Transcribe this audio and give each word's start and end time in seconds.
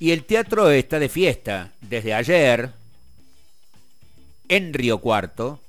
Y 0.00 0.12
el 0.12 0.24
teatro 0.24 0.70
está 0.70 1.00
de 1.00 1.08
fiesta 1.08 1.72
desde 1.80 2.14
ayer 2.14 2.70
en 4.48 4.72
Río 4.72 4.98
Cuarto, 4.98 5.60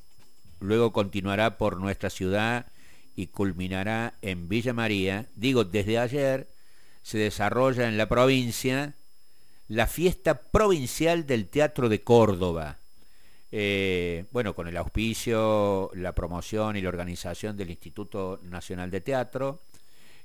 luego 0.60 0.94
continuará 0.94 1.58
por 1.58 1.78
nuestra 1.78 2.12
ciudad 2.12 2.68
y 3.16 3.28
culminará 3.28 4.14
en 4.22 4.48
Villa 4.48 4.72
María. 4.72 5.26
Digo, 5.36 5.64
desde 5.66 5.98
ayer 5.98 6.48
se 7.02 7.18
desarrolla 7.18 7.88
en 7.88 7.98
la 7.98 8.08
provincia 8.08 8.94
la 9.68 9.88
fiesta 9.88 10.40
provincial 10.40 11.26
del 11.26 11.48
Teatro 11.48 11.90
de 11.90 12.02
Córdoba. 12.02 12.78
Eh, 13.52 14.26
bueno, 14.32 14.54
con 14.54 14.68
el 14.68 14.78
auspicio, 14.78 15.90
la 15.96 16.14
promoción 16.14 16.76
y 16.76 16.82
la 16.82 16.90
organización 16.90 17.58
del 17.58 17.72
Instituto 17.72 18.40
Nacional 18.44 18.92
de 18.92 19.02
Teatro 19.02 19.62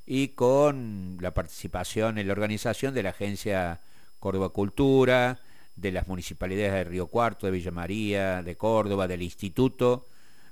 y 0.06 0.28
con 0.28 1.16
la 1.20 1.32
participación 1.32 2.18
en 2.18 2.26
la 2.26 2.34
organización 2.34 2.92
de 2.92 3.02
la 3.02 3.10
Agencia 3.10 3.80
Córdoba 4.24 4.48
Cultura, 4.48 5.38
de 5.76 5.92
las 5.92 6.08
municipalidades 6.08 6.72
de 6.72 6.84
Río 6.84 7.08
Cuarto, 7.08 7.44
de 7.44 7.52
Villa 7.52 7.70
María, 7.70 8.42
de 8.42 8.56
Córdoba, 8.56 9.06
del 9.06 9.20
Instituto 9.20 10.06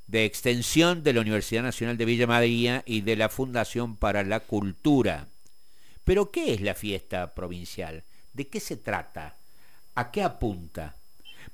de 0.07 0.27
Extensión 0.27 1.03
de 1.03 1.15
la 1.15 1.23
Universidad 1.23 1.63
Nacional 1.63 1.97
de 1.97 2.05
Villa 2.05 2.27
María 2.27 2.83
y 2.85 3.01
de 3.01 3.17
la 3.17 3.31
Fundación 3.31 3.97
para 3.97 4.23
la 4.25 4.41
Cultura. 4.41 5.27
Pero 6.05 6.31
¿qué 6.31 6.53
es 6.53 6.61
la 6.61 6.75
fiesta 6.75 7.35
provincial? 7.35 8.03
¿De 8.35 8.47
qué 8.47 8.61
se 8.61 8.77
trata? 8.77 9.37
¿A 9.95 10.11
qué 10.11 10.23
apunta? 10.23 10.95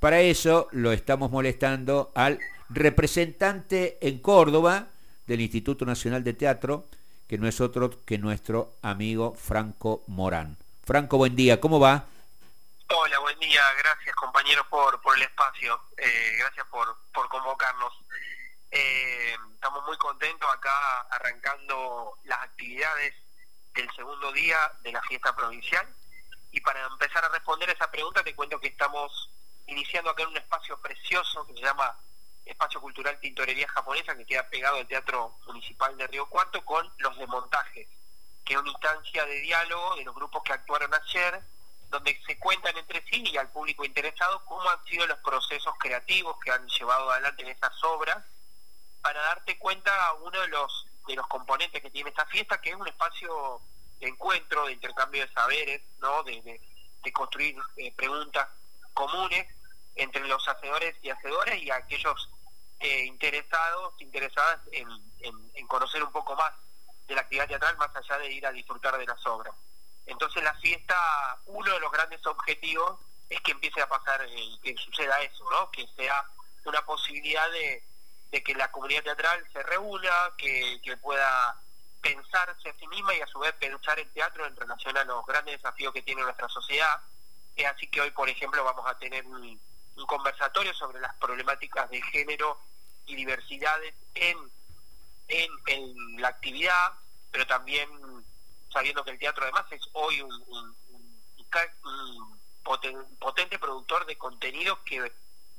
Para 0.00 0.20
eso 0.20 0.66
lo 0.72 0.90
estamos 0.90 1.30
molestando 1.30 2.10
al 2.16 2.40
representante 2.68 3.96
en 4.00 4.18
Córdoba 4.18 4.88
del 5.28 5.40
Instituto 5.40 5.86
Nacional 5.86 6.24
de 6.24 6.32
Teatro, 6.32 6.86
que 7.28 7.38
no 7.38 7.46
es 7.46 7.60
otro 7.60 8.04
que 8.04 8.18
nuestro 8.18 8.74
amigo 8.82 9.34
Franco 9.38 10.02
Morán. 10.08 10.56
Franco, 10.88 11.18
buen 11.18 11.36
día, 11.36 11.60
¿cómo 11.60 11.78
va? 11.78 12.06
Hola, 12.88 13.18
buen 13.18 13.38
día, 13.38 13.60
gracias 13.76 14.16
compañero 14.16 14.66
por, 14.70 14.98
por 15.02 15.14
el 15.16 15.22
espacio, 15.22 15.78
eh, 15.98 16.36
gracias 16.38 16.66
por, 16.68 16.96
por 17.12 17.28
convocarnos. 17.28 17.92
Eh, 18.70 19.36
estamos 19.52 19.84
muy 19.84 19.98
contentos 19.98 20.48
acá 20.50 21.00
arrancando 21.10 22.16
las 22.24 22.40
actividades 22.40 23.14
del 23.74 23.94
segundo 23.94 24.32
día 24.32 24.56
de 24.80 24.92
la 24.92 25.02
fiesta 25.02 25.36
provincial 25.36 25.86
y 26.52 26.60
para 26.62 26.82
empezar 26.86 27.22
a 27.22 27.28
responder 27.28 27.68
esa 27.68 27.90
pregunta 27.90 28.24
te 28.24 28.34
cuento 28.34 28.58
que 28.58 28.68
estamos 28.68 29.30
iniciando 29.66 30.08
acá 30.08 30.22
en 30.22 30.30
un 30.30 30.38
espacio 30.38 30.80
precioso 30.80 31.46
que 31.48 31.52
se 31.52 31.60
llama 31.60 31.98
Espacio 32.46 32.80
Cultural 32.80 33.20
Tintorería 33.20 33.68
Japonesa 33.68 34.16
que 34.16 34.24
queda 34.24 34.48
pegado 34.48 34.78
al 34.78 34.88
Teatro 34.88 35.36
Municipal 35.48 35.94
de 35.98 36.06
Río 36.06 36.24
Cuarto 36.30 36.64
con 36.64 36.90
los 36.96 37.14
desmontajes 37.18 37.88
que 38.48 38.54
es 38.54 38.60
una 38.60 38.70
instancia 38.70 39.26
de 39.26 39.40
diálogo 39.40 39.96
de 39.96 40.04
los 40.04 40.14
grupos 40.14 40.42
que 40.42 40.54
actuaron 40.54 40.90
ayer, 40.94 41.38
donde 41.90 42.18
se 42.26 42.38
cuentan 42.38 42.74
entre 42.78 43.04
sí 43.04 43.22
y 43.26 43.36
al 43.36 43.50
público 43.50 43.84
interesado 43.84 44.42
cómo 44.46 44.66
han 44.70 44.82
sido 44.86 45.06
los 45.06 45.18
procesos 45.18 45.74
creativos 45.78 46.38
que 46.42 46.50
han 46.50 46.66
llevado 46.66 47.10
adelante 47.10 47.42
en 47.42 47.50
esas 47.50 47.84
obras, 47.84 48.24
para 49.02 49.20
darte 49.20 49.58
cuenta 49.58 49.94
a 50.06 50.14
uno 50.14 50.40
de 50.40 50.48
los, 50.48 50.86
de 51.06 51.14
los 51.14 51.26
componentes 51.26 51.82
que 51.82 51.90
tiene 51.90 52.08
esta 52.08 52.24
fiesta, 52.24 52.58
que 52.58 52.70
es 52.70 52.74
un 52.74 52.88
espacio 52.88 53.60
de 54.00 54.08
encuentro, 54.08 54.64
de 54.64 54.72
intercambio 54.72 55.26
de 55.26 55.32
saberes, 55.34 55.82
¿no? 55.98 56.22
de, 56.22 56.58
construir 57.12 57.56
eh, 57.76 57.92
preguntas 57.96 58.48
comunes 58.94 59.46
entre 59.94 60.26
los 60.26 60.46
hacedores 60.46 60.94
y 61.02 61.10
hacedores 61.10 61.62
y 61.62 61.70
aquellos 61.70 62.30
eh, 62.80 63.04
interesados, 63.04 63.94
interesadas 63.98 64.60
en, 64.72 64.88
en 65.54 65.66
conocer 65.66 66.02
un 66.02 66.12
poco 66.12 66.36
más 66.36 66.52
de 67.08 67.14
la 67.14 67.22
actividad 67.22 67.48
teatral 67.48 67.76
más 67.78 67.90
allá 67.96 68.18
de 68.18 68.30
ir 68.30 68.46
a 68.46 68.52
disfrutar 68.52 68.96
de 68.98 69.06
las 69.06 69.26
obras. 69.26 69.54
Entonces 70.06 70.42
la 70.42 70.54
fiesta, 70.54 70.96
uno 71.46 71.72
de 71.72 71.80
los 71.80 71.90
grandes 71.90 72.24
objetivos 72.26 73.00
es 73.28 73.40
que 73.40 73.52
empiece 73.52 73.80
a 73.80 73.88
pasar 73.88 74.26
y 74.30 74.58
que 74.58 74.76
suceda 74.76 75.20
eso, 75.20 75.44
¿no? 75.50 75.70
Que 75.70 75.86
sea 75.96 76.24
una 76.64 76.84
posibilidad 76.84 77.50
de, 77.50 77.82
que 78.42 78.54
la 78.54 78.70
comunidad 78.70 79.02
teatral 79.02 79.44
se 79.52 79.62
reúna, 79.62 80.32
que, 80.36 80.80
pueda 81.02 81.60
pensarse 82.00 82.68
a 82.68 82.74
sí 82.78 82.86
misma 82.88 83.14
y 83.14 83.20
a 83.20 83.26
su 83.26 83.38
vez 83.38 83.52
pensar 83.54 83.98
el 83.98 84.10
teatro 84.12 84.46
en 84.46 84.54
relación 84.54 84.96
a 84.96 85.04
los 85.04 85.24
grandes 85.26 85.56
desafíos 85.56 85.92
que 85.92 86.02
tiene 86.02 86.22
nuestra 86.22 86.48
sociedad. 86.48 87.00
Es 87.56 87.66
así 87.66 87.86
que 87.88 88.00
hoy, 88.00 88.10
por 88.10 88.28
ejemplo, 88.28 88.62
vamos 88.62 88.86
a 88.86 88.98
tener 88.98 89.26
un, 89.26 89.60
conversatorio 90.06 90.72
sobre 90.74 91.00
las 91.00 91.14
problemáticas 91.16 91.90
de 91.90 92.00
género 92.00 92.58
y 93.06 93.16
diversidades 93.16 93.94
en, 94.14 94.38
en, 95.28 96.20
la 96.20 96.28
actividad, 96.28 96.92
pero 97.30 97.46
también 97.46 97.88
sabiendo 98.72 99.04
que 99.04 99.12
el 99.12 99.18
teatro 99.18 99.44
además 99.44 99.66
es 99.70 99.82
hoy 99.92 100.20
un, 100.20 100.76
potente 103.18 103.58
productor 103.58 104.04
de 104.06 104.18
contenidos 104.18 104.78
que 104.80 105.12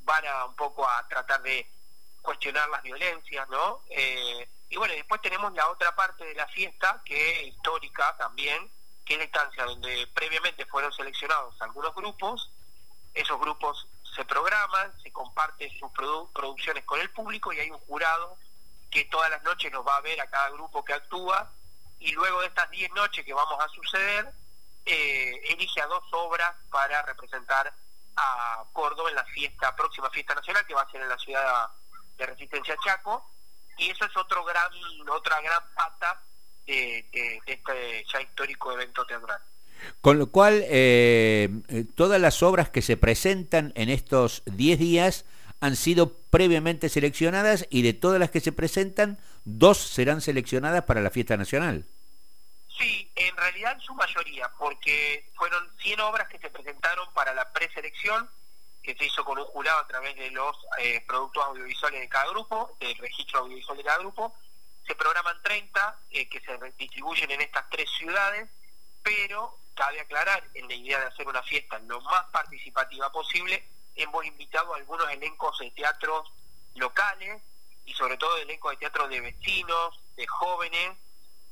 van 0.04 0.26
a 0.28 0.46
un 0.46 0.56
poco 0.56 0.88
a 0.88 1.08
tratar 1.08 1.42
de 1.42 1.68
cuestionar 2.22 2.70
las 2.70 2.84
violencias, 2.84 3.48
¿no? 3.50 3.82
Eh, 3.90 4.48
y 4.70 4.78
bueno, 4.78 4.94
después 4.94 5.22
tenemos 5.22 5.52
la 5.54 5.70
otra 5.70 5.96
parte 5.96 6.26
de 6.26 6.36
la 6.36 6.48
fiesta, 6.48 7.02
que 7.04 7.40
es 7.42 7.48
histórica 7.48 8.16
también, 8.18 8.70
que 9.04 9.14
es 9.14 9.18
la 9.18 9.24
instancia 9.26 9.66
donde 9.66 10.08
previamente 10.14 10.66
fueron 10.68 10.94
seleccionados 10.94 11.60
algunos 11.62 11.96
grupos, 11.96 12.52
esos 13.14 13.40
grupos 13.40 13.88
se 14.16 14.24
programan, 14.26 14.94
se 15.02 15.12
comparten 15.12 15.72
sus 15.80 15.90
producciones 15.92 16.84
con 16.86 17.00
el 17.00 17.10
público 17.12 17.52
y 17.52 17.60
hay 17.60 17.72
un 17.72 17.80
jurado 17.80 18.38
que 18.90 19.06
todas 19.06 19.30
las 19.30 19.44
noches 19.44 19.72
nos 19.72 19.86
va 19.86 19.98
a 19.98 20.02
ver 20.02 20.20
a 20.20 20.30
cada 20.30 20.50
grupo 20.52 20.84
que 20.84 20.94
actúa 20.94 21.52
y 22.00 22.12
luego 22.12 22.42
de 22.42 22.48
estas 22.48 22.70
10 22.70 22.92
noches 22.94 23.26
que 23.26 23.34
vamos 23.34 23.60
a 23.60 23.68
suceder, 23.70 24.32
eh, 24.86 25.42
elige 25.50 25.82
a 25.82 25.88
dos 25.88 26.04
obras 26.12 26.54
para 26.72 27.02
representar 27.04 27.74
a 28.16 28.64
Córdoba 28.74 29.10
en 29.10 29.16
la 29.16 29.26
fiesta, 29.26 29.76
próxima 29.76 30.10
fiesta 30.10 30.34
nacional 30.34 30.66
que 30.66 30.74
va 30.74 30.82
a 30.82 30.92
ser 30.92 31.02
en 31.02 31.10
la 31.10 31.18
ciudad 31.18 31.68
de 32.18 32.26
Resistencia 32.26 32.76
Chaco, 32.84 33.30
y 33.78 33.90
eso 33.90 34.06
es 34.06 34.18
otro 34.18 34.44
gran, 34.44 34.72
otra 35.10 35.40
gran 35.42 35.64
pata 35.74 36.22
de, 36.66 37.42
este 37.46 38.06
ya 38.12 38.22
histórico 38.22 38.72
evento 38.72 39.06
teatral. 39.06 39.42
Con 40.02 40.20
lo 40.20 40.30
cual, 40.30 40.64
eh, 40.68 41.50
eh, 41.70 41.86
todas 41.96 42.20
las 42.20 42.44
obras 42.44 42.70
que 42.70 42.82
se 42.82 42.98
presentan 42.98 43.72
en 43.76 43.90
estos 43.90 44.44
10 44.46 44.80
días 44.80 45.26
han 45.62 45.76
sido 45.76 46.14
previamente 46.30 46.90
seleccionadas 46.90 47.68
y 47.70 47.82
de 47.82 47.94
todas 47.94 48.20
las 48.20 48.32
que 48.32 48.40
se 48.40 48.52
presentan, 48.52 49.20
dos 49.44 49.78
serán 49.78 50.22
seleccionadas 50.22 50.84
para 50.84 51.02
la 51.02 51.10
fiesta 51.10 51.38
nacional. 51.38 51.86
Sí, 52.78 53.12
en 53.16 53.36
realidad 53.36 53.74
en 53.74 53.82
su 53.82 53.94
mayoría, 53.94 54.50
porque 54.58 55.30
fueron 55.36 55.70
100 55.80 56.00
obras 56.00 56.30
que 56.30 56.40
se 56.40 56.50
presentaron 56.50 57.12
para 57.14 57.34
la 57.34 57.52
preselección, 57.52 58.30
que 58.82 58.96
se 58.96 59.06
hizo 59.06 59.26
con 59.26 59.38
un 59.38 59.46
jurado 59.46 59.80
a 59.80 59.88
través 59.88 60.16
de 60.16 60.32
los 60.32 60.56
eh, 60.80 61.04
productos 61.06 61.44
audiovisuales 61.44 62.00
de 62.00 62.08
cada 62.08 62.30
grupo, 62.30 62.78
del 62.80 62.98
registro 62.98 63.40
audiovisual 63.40 63.78
de 63.78 63.84
cada 63.84 64.00
grupo. 64.00 64.34
Se 64.88 64.96
programan 64.96 65.42
30 65.44 66.00
eh, 66.12 66.30
que 66.30 66.40
se 66.40 66.58
distribuyen 66.78 67.30
en 67.32 67.42
estas 67.42 67.70
tres 67.70 67.90
ciudades, 67.98 68.50
pero 69.04 69.58
cabe 69.76 70.00
aclarar, 70.00 70.44
en 70.54 70.68
la 70.68 70.74
idea 70.74 71.00
de 71.00 71.08
hacer 71.08 71.28
una 71.28 71.44
fiesta 71.44 71.80
lo 71.80 72.00
más 72.02 72.26
participativa 72.32 73.12
posible, 73.12 73.64
hemos 74.04 74.26
invitado 74.26 74.74
a 74.74 74.78
algunos 74.78 75.10
elencos 75.12 75.58
de 75.60 75.72
teatros 75.72 76.32
locales 76.76 77.42
y 77.86 77.94
sobre 77.94 78.18
todo 78.18 78.38
elencos 78.38 78.72
de 78.72 78.78
teatro 78.78 79.08
de 79.08 79.20
vecinos, 79.22 80.00
de 80.16 80.28
jóvenes, 80.28 80.98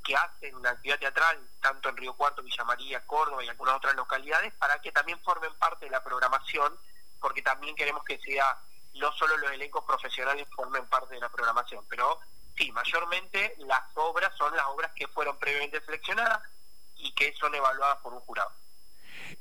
que 0.04 0.16
hacen 0.16 0.62
la 0.62 0.72
actividad 0.72 1.00
teatral 1.00 1.38
tanto 1.62 1.90
en 1.90 1.98
Río 1.98 2.14
Cuarto, 2.14 2.42
Villa 2.42 2.64
María, 2.64 3.06
Córdoba 3.06 3.44
y 3.44 3.50
algunas 3.50 3.76
otras 3.76 3.96
localidades 3.96 4.54
para 4.54 4.80
que 4.80 4.92
también 4.92 5.20
formen 5.20 5.54
parte 5.56 5.86
de 5.86 5.92
la 5.92 6.04
programación, 6.04 6.74
porque 7.20 7.42
también 7.42 7.76
queremos 7.76 8.04
que 8.06 8.18
sea 8.20 8.58
no 8.94 9.12
solo 9.14 9.38
los 9.38 9.52
elencos 9.52 9.84
profesionales 9.84 10.48
formen 10.56 10.86
parte 10.88 11.16
de 11.16 11.20
la 11.20 11.30
programación, 11.30 11.86
pero 11.90 12.20
sí, 12.58 12.72
mayormente 12.72 13.56
las 13.60 13.82
obras 13.96 14.32
son 14.38 14.56
las 14.56 14.66
obras 14.68 14.92
que 14.96 15.08
fueron 15.08 15.38
previamente 15.38 15.82
seleccionadas 15.82 16.42
y 16.96 17.12
que 17.12 17.34
son 17.34 17.54
evaluadas 17.54 17.98
por 17.98 18.14
un 18.14 18.22
jurado. 18.22 18.52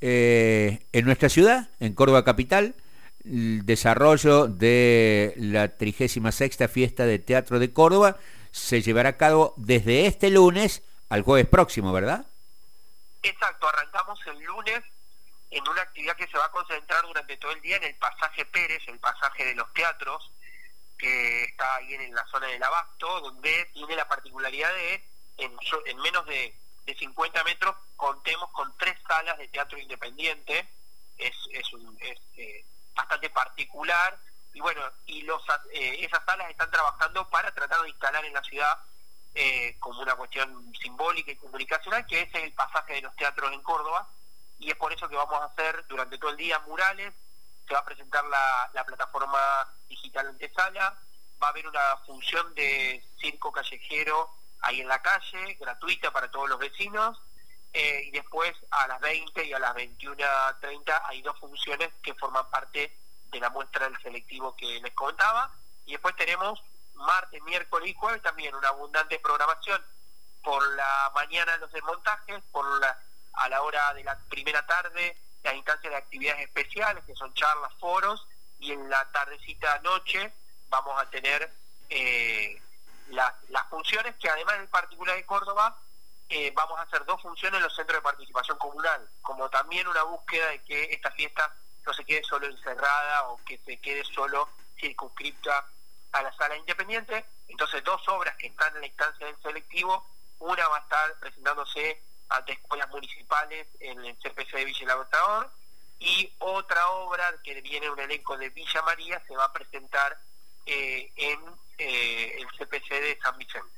Eh, 0.01 0.87
en 0.93 1.05
nuestra 1.05 1.29
ciudad, 1.29 1.71
en 1.81 1.95
Córdoba 1.95 2.25
Capital, 2.25 2.75
el 3.27 3.67
desarrollo 3.67 4.47
de 4.47 5.35
la 5.37 5.77
36 5.77 6.23
fiesta 6.71 7.05
de 7.05 7.19
teatro 7.19 7.59
de 7.59 7.73
Córdoba 7.73 8.17
se 8.53 8.81
llevará 8.81 9.11
a 9.11 9.17
cabo 9.17 9.55
desde 9.57 10.07
este 10.07 10.31
lunes 10.31 10.83
al 11.09 11.23
jueves 11.23 11.47
próximo, 11.47 11.93
¿verdad? 11.93 12.27
Exacto, 13.23 13.69
arrancamos 13.69 14.19
el 14.27 14.39
lunes 14.41 14.83
en 15.51 15.69
una 15.69 15.83
actividad 15.83 16.17
que 16.17 16.27
se 16.29 16.39
va 16.39 16.47
a 16.47 16.51
concentrar 16.51 17.05
durante 17.07 17.37
todo 17.37 17.53
el 17.53 17.61
día 17.61 17.77
en 17.77 17.85
el 17.85 17.95
pasaje 17.97 18.45
Pérez, 18.47 18.83
el 18.87 18.99
pasaje 18.99 19.45
de 19.45 19.55
los 19.55 19.73
teatros, 19.73 20.31
que 20.99 21.45
está 21.45 21.77
ahí 21.77 21.95
en 21.95 22.15
la 22.15 22.27
zona 22.27 22.47
del 22.47 22.63
Abasto, 22.63 23.21
donde 23.21 23.69
tiene 23.73 23.97
la 23.97 24.09
particularidad 24.09 24.73
de, 24.73 25.05
en, 25.39 25.99
menos 25.99 26.27
de, 26.27 26.55
50 26.99 27.45
metros, 27.45 27.75
contemos 27.97 28.51
con 28.53 28.73
tres 28.79 28.95
salas 29.07 29.37
de 29.39 29.49
teatro 29.49 29.79
independiente, 29.79 30.69
es, 31.19 31.35
es, 31.53 31.73
un, 31.73 31.99
eh, 32.01 32.65
bastante 32.97 33.31
particular, 33.31 34.19
y 34.53 34.61
bueno, 34.61 34.81
y 35.05 35.23
los, 35.23 35.43
eh, 35.73 35.99
esas 36.01 36.25
salas 36.25 36.51
están 36.51 36.71
trabajando 36.71 37.29
para 37.29 37.55
tratar 37.55 37.83
de 37.83 37.91
instalar 37.91 38.25
en 38.25 38.33
la 38.33 38.43
ciudad 38.43 38.79
eh, 39.35 39.77
como 39.79 40.01
una 40.01 40.17
cuestión 40.17 40.75
simbólica 40.81 41.31
y 41.31 41.37
comunicacional, 41.37 42.07
que 42.07 42.23
es 42.23 42.35
el 42.35 42.53
pasaje 42.55 42.95
de 42.95 43.03
los 43.03 43.15
teatros 43.17 43.53
en 43.53 43.63
Córdoba, 43.63 44.09
y 44.59 44.71
es 44.71 44.77
por 44.77 44.93
eso 44.93 45.09
que 45.09 45.17
vamos 45.17 45.41
a 45.41 45.45
hacer 45.45 45.87
durante 45.87 46.17
todo 46.17 46.31
el 46.31 46.39
día 46.39 46.59
murales, 46.61 47.13
se 47.69 47.75
va 47.75 47.81
a 47.81 47.85
presentar 47.85 48.25
la, 48.25 48.71
la 48.73 48.85
plataforma 48.85 49.39
digital 49.89 50.29
Antesala, 50.29 50.99
va 51.43 51.49
a 51.49 51.51
haber 51.51 51.67
una 51.69 51.99
función 52.07 52.55
de 52.55 53.05
circo 53.21 53.53
callejero 53.53 54.31
ahí 54.61 54.81
en 54.81 54.89
la 54.89 55.03
calle, 55.03 55.55
gratuita 55.61 56.11
para 56.11 56.31
todos 56.31 56.49
los 56.49 56.59
vecinos, 56.59 57.21
eh, 57.79 58.05
y 58.07 58.11
después 58.11 58.55
a 58.71 58.89
las 58.89 58.99
20 59.01 59.45
y 59.45 59.53
a 59.53 59.59
las 59.59 59.75
21.30 59.75 61.03
hay 61.09 61.21
dos 61.21 61.39
funciones 61.39 61.91
que 62.03 62.15
forman 62.15 62.49
parte 62.49 62.91
de 63.31 63.39
la 63.39 63.51
muestra 63.51 63.87
del 63.87 64.01
selectivo 64.01 64.57
que 64.57 64.81
les 64.81 64.95
contaba, 64.95 65.53
y 65.85 65.93
después 65.93 66.17
tenemos 66.17 66.59
martes, 66.95 67.43
miércoles 67.43 67.91
y 67.91 67.95
jueves 67.95 68.23
también 68.23 68.55
una 68.55 68.69
abundante 68.69 69.19
programación. 69.19 69.85
Por 70.43 70.67
la 70.75 71.13
mañana 71.15 71.59
los 71.59 71.71
desmontajes, 71.71 72.43
por 72.51 72.65
la, 72.81 72.99
a 73.35 73.49
la 73.51 73.61
hora 73.61 73.93
de 73.93 74.05
la 74.05 74.19
primera 74.31 74.65
tarde 74.65 75.15
las 75.43 75.55
instancias 75.55 75.91
de 75.91 75.99
actividades 75.99 76.47
especiales, 76.47 77.05
que 77.05 77.15
son 77.15 77.35
charlas, 77.35 77.75
foros, 77.79 78.27
y 78.59 78.73
en 78.73 78.89
la 78.89 79.05
tardecita 79.13 79.81
noche 79.81 80.33
vamos 80.71 80.99
a 80.99 81.11
tener 81.11 81.53
eh, 81.91 82.59
las 83.11 83.69
funciones 83.69 84.15
que 84.17 84.31
además 84.31 84.55
en 84.57 84.69
particular 84.69 85.15
de 85.15 85.27
Córdoba 85.27 85.79
eh, 86.29 86.53
vamos 86.55 86.79
a 86.79 86.83
hacer 86.83 87.05
dos 87.05 87.21
funciones 87.23 87.59
en 87.59 87.65
los 87.65 87.75
centros 87.75 87.99
de 87.99 88.03
participación 88.03 88.59
comunal, 88.59 89.09
como 89.23 89.49
también 89.49 89.87
una 89.87 90.03
búsqueda 90.03 90.49
de 90.49 90.63
que 90.65 90.85
esta 90.93 91.11
fiesta 91.13 91.55
no 91.87 91.95
se 91.95 92.05
quede 92.05 92.25
solo 92.25 92.47
encerrada 92.47 93.29
o 93.29 93.41
que 93.45 93.59
se 93.59 93.79
quede 93.79 94.05
solo 94.05 94.49
circunscripta 94.79 95.65
a 96.13 96.23
la 96.23 96.33
sala 96.37 96.57
independiente. 96.57 97.25
Entonces, 97.49 97.83
dos 97.85 98.07
obras 98.09 98.37
que 98.37 98.49
están 98.49 98.75
en 98.75 98.81
la 98.81 98.87
instancia 98.87 99.27
del 99.27 99.41
selectivo, 99.41 100.05
una 100.41 100.69
va 100.69 100.79
a 100.79 100.81
estar 100.81 101.15
presentándose 101.21 102.03
ante 102.29 102.53
escuelas 102.53 102.89
municipales 102.91 103.69
en 103.81 104.05
el 104.05 104.17
CPC 104.19 104.53
de 104.53 104.65
Villa 104.65 104.93
Agotador 104.93 105.51
y 105.99 106.33
otra 106.39 106.89
obra 106.91 107.33
que 107.43 107.61
viene 107.61 107.89
un 107.89 108.01
elenco 108.01 108.37
de 108.37 108.51
Villa 108.51 108.83
María 108.83 109.23
se 109.27 109.37
va 109.37 109.45
a 109.45 109.53
presentar 109.53 110.19
eh, 110.67 111.11
en 111.17 111.41
eh, 111.79 112.39
el 112.39 112.49
CPC 112.49 112.89
de 112.89 113.19
San 113.23 113.39
Vicente. 113.39 113.76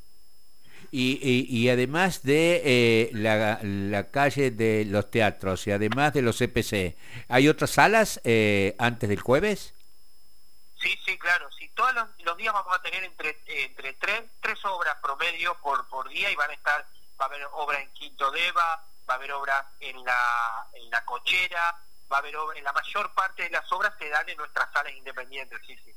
Y, 0.90 1.46
y, 1.48 1.68
además 1.68 2.22
de 2.22 2.62
eh, 2.64 3.10
la, 3.12 3.60
la, 3.62 4.10
calle 4.10 4.50
de 4.50 4.86
los 4.86 5.10
teatros 5.10 5.66
y 5.66 5.72
además 5.72 6.14
de 6.14 6.22
los 6.22 6.38
CPC, 6.38 6.96
¿hay 7.28 7.48
otras 7.48 7.70
salas 7.70 8.20
antes 8.78 9.08
del 9.08 9.20
jueves? 9.20 9.74
Sí, 10.80 10.98
sí, 11.04 11.18
claro. 11.18 11.50
Sí, 11.58 11.68
todos 11.74 11.92
los, 11.94 12.36
días 12.36 12.54
vamos 12.54 12.74
a 12.74 12.82
tener 12.82 13.02
entre, 13.04 13.36
entre 13.46 13.92
tres, 13.94 14.22
tres 14.40 14.64
obras 14.64 14.96
promedio 15.02 15.56
por, 15.60 15.88
por 15.88 16.08
día 16.08 16.30
y 16.30 16.36
van 16.36 16.50
a 16.50 16.54
estar, 16.54 16.86
va 17.20 17.24
a 17.24 17.28
haber 17.28 17.44
obras 17.52 17.80
en 17.80 17.92
Quinto 17.92 18.30
Deva, 18.30 18.84
va 19.08 19.14
a 19.14 19.16
haber 19.16 19.32
obras 19.32 19.64
en 19.80 20.04
la, 20.04 20.66
en 20.74 20.90
la 20.90 21.04
Cochera, 21.04 21.74
va 22.10 22.16
a 22.16 22.20
haber 22.20 22.36
obras, 22.36 22.58
en 22.58 22.64
la 22.64 22.72
mayor 22.72 23.12
parte 23.14 23.42
de 23.42 23.50
las 23.50 23.70
obras 23.72 23.92
se 23.98 24.08
dan 24.08 24.28
en 24.28 24.36
nuestras 24.36 24.72
salas 24.72 24.92
independientes, 24.94 25.58
sí, 25.66 25.76
sí. 25.84 25.92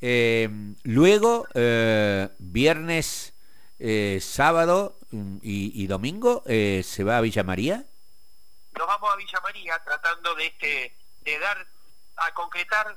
Eh, 0.00 0.48
luego, 0.84 1.46
eh, 1.54 2.28
viernes, 2.38 3.33
eh, 3.86 4.18
sábado 4.20 4.96
mm, 5.10 5.38
y, 5.42 5.86
domingo, 5.86 6.42
¿se 6.46 7.04
va 7.04 7.18
a 7.18 7.20
Villa 7.20 7.42
María? 7.42 7.84
Nos 8.78 8.86
vamos 8.86 9.12
a 9.12 9.16
Villa 9.16 9.40
María 9.42 9.82
tratando 9.84 10.34
de, 10.34 10.46
este, 10.46 10.96
de 11.20 11.38
dar, 11.38 11.66
a 12.16 12.32
concretar 12.34 12.96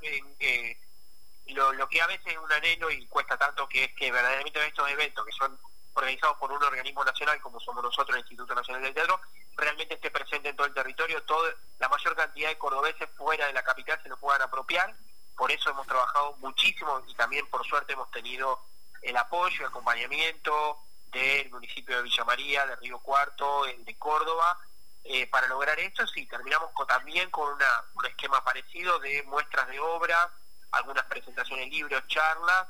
lo, 1.47 1.73
lo 1.73 1.89
que 1.89 2.01
a 2.01 2.07
veces 2.07 2.27
es 2.27 2.37
un 2.37 2.51
anhelo 2.51 2.89
y 2.89 3.05
cuesta 3.07 3.37
tanto, 3.37 3.67
que 3.67 3.85
es 3.85 3.93
que 3.93 4.11
verdaderamente 4.11 4.65
estos 4.65 4.89
eventos 4.89 5.25
que 5.25 5.31
son 5.33 5.57
organizados 5.93 6.37
por 6.37 6.51
un 6.51 6.63
organismo 6.63 7.03
nacional 7.03 7.41
como 7.41 7.59
somos 7.59 7.83
nosotros, 7.83 8.15
el 8.15 8.21
Instituto 8.21 8.55
Nacional 8.55 8.81
del 8.81 8.93
Teatro, 8.93 9.19
realmente 9.55 9.95
esté 9.95 10.09
presente 10.09 10.49
en 10.49 10.55
todo 10.55 10.67
el 10.67 10.73
territorio, 10.73 11.21
todo, 11.23 11.43
la 11.79 11.89
mayor 11.89 12.15
cantidad 12.15 12.49
de 12.49 12.57
cordobeses 12.57 13.09
fuera 13.17 13.47
de 13.47 13.53
la 13.53 13.63
capital 13.63 13.99
se 14.01 14.09
lo 14.09 14.17
puedan 14.17 14.41
apropiar 14.41 14.95
por 15.37 15.51
eso 15.51 15.69
hemos 15.69 15.85
trabajado 15.85 16.35
muchísimo 16.37 17.01
y 17.07 17.13
también 17.13 17.47
por 17.47 17.65
suerte 17.65 17.93
hemos 17.93 18.09
tenido 18.09 18.59
el 19.01 19.17
apoyo 19.17 19.61
y 19.61 19.65
acompañamiento 19.65 20.79
del 21.11 21.49
municipio 21.51 21.97
de 21.97 22.03
Villa 22.03 22.23
María, 22.25 22.65
de 22.65 22.75
Río 22.77 22.99
Cuarto, 22.99 23.63
de 23.65 23.97
Córdoba, 23.97 24.59
eh, 25.03 25.27
para 25.27 25.47
lograr 25.47 25.79
esto. 25.79 26.05
Sí, 26.07 26.25
terminamos 26.25 26.69
también 26.87 27.29
con 27.29 27.53
una, 27.53 27.83
un 27.93 28.05
esquema 28.05 28.43
parecido 28.43 28.99
de 28.99 29.23
muestras 29.23 29.67
de 29.67 29.79
obras, 29.79 30.27
algunas 30.71 31.05
presentaciones, 31.05 31.69
libros, 31.69 32.05
charlas 32.07 32.67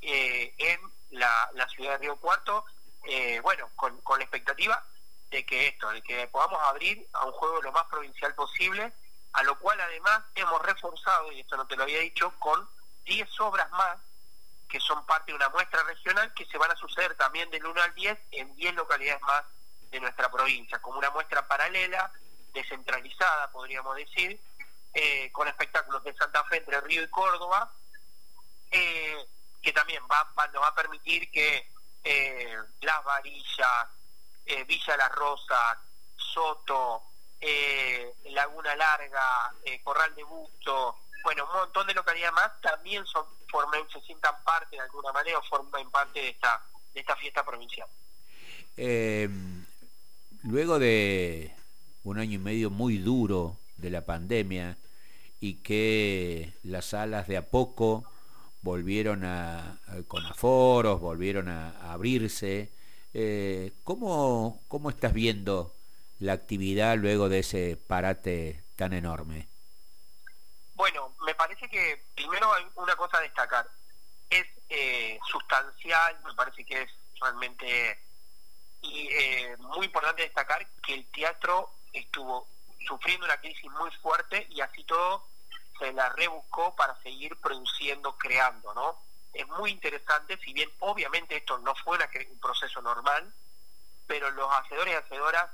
eh, 0.00 0.54
en 0.58 0.80
la, 1.10 1.50
ciudad 1.74 1.92
de 1.92 1.98
Río 1.98 2.16
Cuarto, 2.16 2.64
eh, 3.04 3.40
bueno, 3.40 3.70
con, 3.76 4.00
con 4.02 4.18
la 4.18 4.24
expectativa 4.24 4.82
de 5.30 5.44
que 5.44 5.68
esto, 5.68 5.90
de 5.90 6.02
que 6.02 6.26
podamos 6.28 6.60
abrir 6.62 7.06
a 7.12 7.24
un 7.24 7.32
juego 7.32 7.62
lo 7.62 7.72
más 7.72 7.84
provincial 7.84 8.34
posible 8.34 8.92
a 9.36 9.42
lo 9.42 9.58
cual 9.58 9.78
además 9.78 10.22
hemos 10.34 10.62
reforzado, 10.62 11.30
y 11.30 11.40
esto 11.40 11.58
no 11.58 11.66
te 11.66 11.76
lo 11.76 11.82
había 11.82 12.00
dicho, 12.00 12.32
con 12.38 12.66
10 13.04 13.40
obras 13.40 13.70
más 13.72 13.98
que 14.68 14.80
son 14.80 15.04
parte 15.06 15.32
de 15.32 15.36
una 15.36 15.48
muestra 15.50 15.82
regional 15.84 16.32
que 16.34 16.46
se 16.46 16.58
van 16.58 16.70
a 16.70 16.76
suceder 16.76 17.14
también 17.16 17.50
del 17.50 17.64
1 17.64 17.82
al 17.82 17.94
10 17.94 18.18
en 18.32 18.54
10 18.56 18.74
localidades 18.74 19.22
más 19.22 19.44
de 19.90 20.00
nuestra 20.00 20.30
provincia, 20.30 20.80
como 20.80 20.98
una 20.98 21.10
muestra 21.10 21.46
paralela, 21.46 22.10
descentralizada, 22.52 23.50
podríamos 23.50 23.96
decir, 23.96 24.40
eh, 24.94 25.30
con 25.32 25.46
espectáculos 25.46 26.02
de 26.02 26.14
Santa 26.14 26.42
Fe, 26.44 26.58
Entre 26.58 26.80
Río 26.80 27.02
y 27.02 27.08
Córdoba, 27.08 27.70
eh, 28.70 29.26
que 29.62 29.72
también 29.72 30.02
va, 30.10 30.46
nos 30.52 30.62
va 30.62 30.68
a 30.68 30.74
permitir 30.74 31.30
que 31.30 31.68
eh, 32.02 32.56
Las 32.80 33.04
Varillas, 33.04 33.88
Villa 34.66 34.96
La 34.96 35.08
Rosa, 35.08 35.80
Soto, 36.16 37.02
eh, 37.40 38.14
Laguna 38.30 38.74
Larga, 38.74 39.52
eh, 39.64 39.80
Corral 39.82 40.14
de 40.14 40.24
Busto, 40.24 40.96
bueno, 41.22 41.44
un 41.44 41.52
montón 41.52 41.86
de 41.86 41.94
localidades 41.94 42.34
más 42.34 42.60
también 42.60 43.04
son 43.06 43.26
forman, 43.48 43.82
se 43.92 44.00
sientan 44.02 44.34
parte 44.44 44.76
de 44.76 44.82
alguna 44.82 45.12
manera 45.12 45.38
o 45.38 45.42
forman 45.42 45.90
parte 45.90 46.20
de 46.20 46.28
esta, 46.30 46.62
de 46.92 47.00
esta 47.00 47.16
fiesta 47.16 47.44
provincial. 47.44 47.88
Eh, 48.76 49.28
luego 50.42 50.78
de 50.78 51.54
un 52.04 52.18
año 52.18 52.34
y 52.34 52.38
medio 52.38 52.70
muy 52.70 52.98
duro 52.98 53.56
de 53.76 53.90
la 53.90 54.04
pandemia 54.04 54.76
y 55.40 55.62
que 55.62 56.52
las 56.62 56.86
salas 56.86 57.26
de 57.28 57.36
a 57.36 57.50
poco 57.50 58.04
volvieron 58.62 59.24
a, 59.24 59.78
con 60.08 60.24
aforos, 60.26 61.00
volvieron 61.00 61.48
a, 61.48 61.92
abrirse, 61.92 62.72
¿cómo, 63.84 64.62
¿cómo 64.68 64.90
estás 64.90 65.12
viendo 65.12 65.74
la 66.18 66.32
actividad 66.32 66.96
luego 66.96 67.28
de 67.28 67.40
ese 67.40 67.76
parate 67.76 68.64
tan 68.76 68.92
enorme? 68.92 69.48
Bueno, 70.74 71.05
parece 71.36 71.68
que 71.68 72.04
primero 72.14 72.52
hay 72.52 72.66
una 72.74 72.96
cosa 72.96 73.18
a 73.18 73.22
destacar. 73.22 73.68
Es 74.28 74.46
eh, 74.68 75.18
sustancial, 75.30 76.20
me 76.24 76.34
parece 76.34 76.64
que 76.64 76.82
es 76.82 76.90
realmente 77.20 78.02
y, 78.82 79.08
eh, 79.08 79.56
muy 79.58 79.86
importante 79.86 80.22
destacar 80.22 80.66
que 80.82 80.94
el 80.94 81.06
teatro 81.10 81.70
estuvo 81.92 82.48
sufriendo 82.86 83.26
una 83.26 83.38
crisis 83.38 83.70
muy 83.72 83.90
fuerte 84.02 84.46
y 84.50 84.60
así 84.60 84.84
todo 84.84 85.26
se 85.78 85.92
la 85.92 86.08
rebuscó 86.10 86.74
para 86.74 87.00
seguir 87.02 87.36
produciendo, 87.40 88.16
creando, 88.16 88.74
¿no? 88.74 88.98
Es 89.32 89.46
muy 89.48 89.70
interesante, 89.70 90.38
si 90.38 90.52
bien 90.52 90.70
obviamente 90.80 91.36
esto 91.36 91.58
no 91.58 91.74
fue 91.76 91.98
un 92.30 92.40
proceso 92.40 92.80
normal, 92.80 93.32
pero 94.06 94.30
los 94.30 94.50
hacedores 94.52 94.94
y 94.94 94.96
hacedoras 94.96 95.50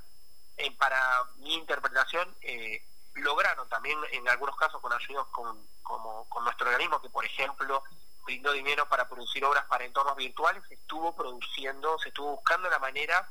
para 0.79 1.25
mi 1.37 1.55
interpretación, 1.55 2.37
eh, 2.43 2.85
lograron 3.15 3.69
también 3.69 3.99
en 4.13 4.29
algunos 4.29 4.57
casos 4.57 4.81
con 4.81 4.93
ayudas 4.93 5.27
con, 5.33 5.67
como, 5.93 6.27
con 6.29 6.45
nuestro 6.45 6.69
organismo, 6.69 7.03
que 7.03 7.11
por 7.11 7.25
ejemplo 7.25 7.85
brindó 8.25 8.53
dinero 8.53 8.89
para 8.89 9.09
producir 9.09 9.45
obras 9.45 9.65
para 9.67 9.85
entornos 9.85 10.17
virtuales, 10.17 10.63
estuvo 10.71 11.15
produciendo, 11.15 11.99
se 11.99 12.09
estuvo 12.09 12.37
buscando 12.37 12.71
la 12.71 12.79
manera 12.79 13.29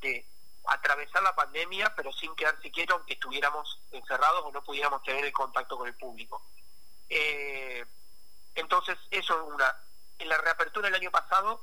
de 0.00 0.26
atravesar 0.66 1.22
la 1.22 1.34
pandemia, 1.34 1.94
pero 1.94 2.12
sin 2.12 2.34
quedarse 2.34 2.70
quieto 2.70 2.94
aunque 2.94 3.14
estuviéramos 3.14 3.80
encerrados 3.92 4.44
o 4.44 4.50
no 4.50 4.62
pudiéramos 4.64 5.02
tener 5.04 5.24
el 5.24 5.32
contacto 5.32 5.76
con 5.76 5.86
el 5.86 5.94
público. 5.94 6.42
Eh, 7.08 7.84
entonces, 8.54 8.98
eso 9.10 9.34
es 9.34 9.54
una. 9.54 9.76
En 10.18 10.28
la 10.28 10.38
reapertura 10.38 10.86
del 10.86 11.00
año 11.00 11.10
pasado 11.10 11.62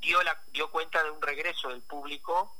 dio, 0.00 0.22
la, 0.22 0.40
dio 0.48 0.70
cuenta 0.70 1.02
de 1.02 1.10
un 1.10 1.20
regreso 1.20 1.68
del 1.68 1.82
público 1.82 2.56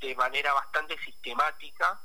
de 0.00 0.14
manera 0.14 0.52
bastante 0.52 0.98
sistemática 0.98 2.00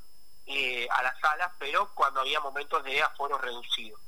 eh, 0.46 0.88
a 0.90 1.04
las 1.04 1.20
salas, 1.20 1.52
pero 1.60 1.94
cuando 1.94 2.22
había 2.22 2.40
momentos 2.40 2.84
de 2.84 3.02
aforo 3.02 3.38
reducido. 3.38 4.00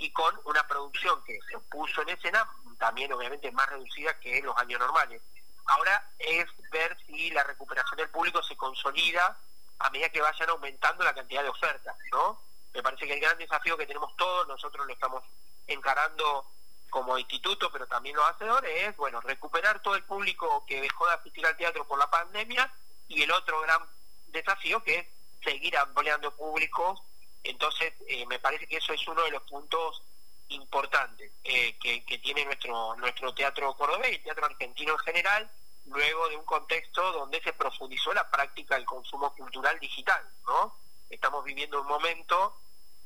Y 0.00 0.10
con 0.12 0.40
una 0.44 0.66
producción 0.66 1.22
que 1.24 1.38
se 1.48 1.58
puso 1.58 2.02
en 2.02 2.08
escena, 2.08 2.48
también 2.78 3.12
obviamente 3.12 3.52
más 3.52 3.68
reducida 3.68 4.18
que 4.18 4.40
los 4.42 4.56
años 4.56 4.80
normales. 4.80 5.22
Ahora 5.66 6.10
es 6.18 6.46
ver 6.70 6.96
si 7.06 7.30
la 7.30 7.44
recuperación 7.44 7.98
del 7.98 8.08
público 8.08 8.42
se 8.42 8.56
consolida 8.56 9.38
a 9.78 9.90
medida 9.90 10.08
que 10.08 10.20
vayan 10.20 10.50
aumentando 10.50 11.04
la 11.04 11.14
cantidad 11.14 11.42
de 11.42 11.50
ofertas, 11.50 11.96
¿no? 12.10 12.40
Me 12.72 12.82
parece 12.82 13.06
que 13.06 13.14
el 13.14 13.20
gran 13.20 13.38
desafío 13.38 13.76
que 13.76 13.86
tenemos 13.86 14.16
todos, 14.16 14.48
nosotros 14.48 14.86
lo 14.86 14.92
estamos 14.92 15.22
encarando 15.66 16.46
como 16.88 17.18
instituto, 17.18 17.70
pero 17.70 17.86
también 17.86 18.16
los 18.16 18.28
hacedores, 18.28 18.88
es, 18.88 18.96
bueno, 18.96 19.20
recuperar 19.20 19.80
todo 19.80 19.94
el 19.94 20.02
público 20.04 20.64
que 20.66 20.80
dejó 20.80 21.06
de 21.06 21.14
asistir 21.14 21.46
al 21.46 21.56
teatro 21.56 21.86
por 21.86 21.98
la 21.98 22.10
pandemia 22.10 22.72
y 23.06 23.22
el 23.22 23.30
otro 23.32 23.60
gran 23.60 23.82
desafío 24.28 24.82
que 24.82 24.98
es 24.98 25.06
seguir 25.44 25.76
ampliando 25.76 26.34
públicos. 26.36 27.00
Entonces, 27.42 27.94
eh, 28.06 28.26
me 28.26 28.38
parece 28.38 28.66
que 28.66 28.76
eso 28.76 28.92
es 28.92 29.06
uno 29.08 29.22
de 29.22 29.30
los 29.30 29.42
puntos 29.42 30.02
importantes 30.50 31.32
eh, 31.44 31.76
que, 31.78 32.18
tiene 32.18 32.44
nuestro 32.44 32.94
nuestro 32.96 33.32
teatro 33.32 33.74
cordobés 33.74 34.10
y 34.10 34.14
el 34.16 34.22
teatro 34.22 34.46
argentino 34.46 34.92
en 34.92 34.98
general, 34.98 35.50
luego 35.86 36.28
de 36.28 36.36
un 36.36 36.44
contexto 36.44 37.12
donde 37.12 37.40
se 37.42 37.52
profundizó 37.52 38.12
la 38.12 38.30
práctica 38.30 38.74
del 38.74 38.84
consumo 38.84 39.34
cultural 39.34 39.78
digital, 39.80 40.22
¿no? 40.46 40.76
Estamos 41.08 41.44
viviendo 41.44 41.80
un 41.80 41.86
momento 41.86 42.56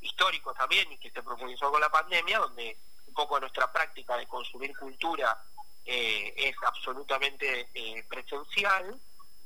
histórico 0.01 0.53
también 0.53 0.91
y 0.91 0.97
que 0.97 1.09
se 1.09 1.23
profundizó 1.23 1.71
con 1.71 1.81
la 1.81 1.89
pandemia, 1.89 2.39
donde 2.39 2.77
un 3.07 3.13
poco 3.13 3.39
nuestra 3.39 3.71
práctica 3.71 4.17
de 4.17 4.27
consumir 4.27 4.75
cultura 4.77 5.41
eh, 5.85 6.33
es 6.35 6.55
absolutamente 6.63 7.69
eh, 7.73 8.03
presencial, 8.07 8.99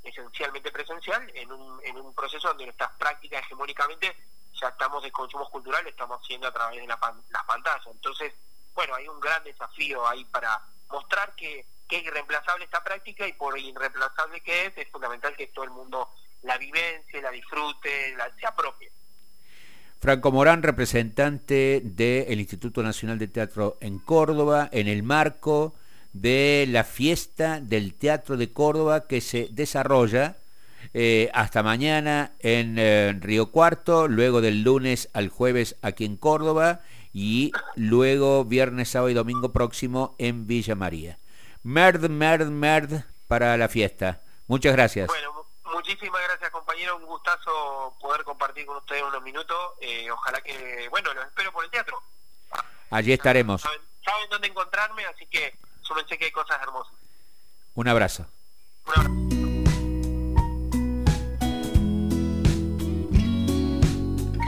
esencialmente 0.03 0.71
presencial, 0.71 1.29
en 1.35 1.51
un, 1.51 1.79
en 1.85 1.97
un 1.97 2.13
proceso 2.13 2.47
donde 2.47 2.65
nuestras 2.65 2.91
prácticas 2.97 3.43
hegemónicamente 3.43 4.15
ya 4.59 4.69
estamos 4.69 5.03
de 5.03 5.11
consumos 5.11 5.49
culturales, 5.49 5.91
estamos 5.91 6.19
haciendo 6.21 6.47
a 6.47 6.51
través 6.51 6.81
de 6.81 6.87
la 6.87 6.99
las 7.29 7.43
pantallas. 7.45 7.87
Entonces, 7.87 8.33
bueno, 8.73 8.95
hay 8.95 9.07
un 9.07 9.19
gran 9.19 9.43
desafío 9.43 10.07
ahí 10.07 10.25
para 10.25 10.61
mostrar 10.89 11.35
que, 11.35 11.65
es 11.89 12.03
irreemplazable 12.03 12.65
esta 12.65 12.83
práctica 12.83 13.27
y 13.27 13.33
por 13.33 13.57
irreemplazable 13.57 14.41
que 14.41 14.67
es, 14.67 14.77
es 14.77 14.87
fundamental 14.91 15.35
que 15.35 15.47
todo 15.47 15.65
el 15.65 15.71
mundo 15.71 16.07
la 16.43 16.55
vivencie, 16.59 17.19
la 17.19 17.31
disfrute, 17.31 18.15
la, 18.15 18.31
se 18.39 18.45
apropie. 18.45 18.91
Franco 19.99 20.31
Morán, 20.31 20.61
representante 20.61 21.81
del 21.83 22.39
Instituto 22.39 22.83
Nacional 22.83 23.17
de 23.17 23.27
Teatro 23.27 23.77
en 23.81 23.97
Córdoba, 23.97 24.69
en 24.71 24.87
el 24.87 25.01
marco 25.01 25.73
de 26.13 26.65
la 26.69 26.83
fiesta 26.83 27.59
del 27.59 27.95
Teatro 27.95 28.37
de 28.37 28.53
Córdoba 28.53 29.07
que 29.07 29.19
se 29.19 29.47
desarrolla 29.51 30.37
eh, 30.93 31.29
hasta 31.33 31.63
mañana 31.63 32.33
en 32.39 32.77
eh, 32.77 33.17
Río 33.19 33.51
Cuarto, 33.51 34.07
luego 34.07 34.41
del 34.41 34.63
lunes 34.63 35.09
al 35.13 35.29
jueves 35.29 35.75
aquí 35.81 36.05
en 36.05 36.17
Córdoba 36.17 36.81
y 37.13 37.51
luego 37.75 38.45
viernes, 38.45 38.89
sábado 38.89 39.09
y 39.09 39.13
domingo 39.13 39.51
próximo 39.51 40.15
en 40.17 40.47
Villa 40.47 40.75
María. 40.75 41.17
Merd, 41.63 42.09
merd, 42.09 42.47
merd 42.47 43.01
para 43.27 43.57
la 43.57 43.67
fiesta. 43.67 44.21
Muchas 44.47 44.73
gracias. 44.73 45.07
Bueno, 45.07 45.45
muchísimas 45.73 46.21
gracias 46.27 46.49
compañero, 46.51 46.97
un 46.97 47.05
gustazo 47.05 47.95
poder 47.99 48.23
compartir 48.23 48.65
con 48.65 48.77
ustedes 48.77 49.03
unos 49.03 49.21
minutos. 49.21 49.57
Eh, 49.81 50.09
ojalá 50.11 50.41
que, 50.41 50.87
bueno, 50.89 51.13
los 51.13 51.25
espero 51.25 51.51
por 51.51 51.63
el 51.63 51.71
teatro. 51.71 52.01
Allí 52.89 53.13
estaremos. 53.13 53.61
Saben, 53.61 53.81
saben 54.03 54.29
dónde 54.29 54.47
encontrarme, 54.47 55.05
así 55.05 55.25
que 55.27 55.55
súmense 55.81 56.17
que 56.17 56.25
hay 56.25 56.31
cosas 56.31 56.61
hermosas. 56.61 56.93
Un 57.75 57.87
abrazo. 57.87 58.25
Un 58.85 58.93
abrazo. 58.93 59.38